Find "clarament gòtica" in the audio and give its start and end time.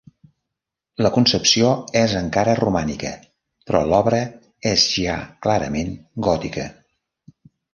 5.47-6.67